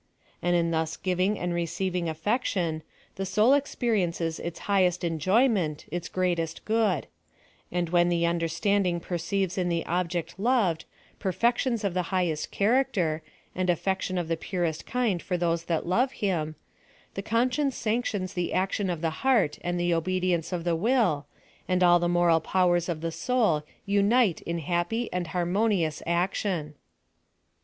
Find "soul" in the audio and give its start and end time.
3.23-3.53, 23.11-23.61